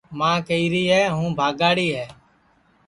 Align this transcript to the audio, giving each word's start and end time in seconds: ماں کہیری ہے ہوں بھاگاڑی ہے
ماں 0.19 0.37
کہیری 0.47 0.83
ہے 0.91 1.01
ہوں 1.15 1.29
بھاگاڑی 1.39 1.87
ہے 1.95 2.05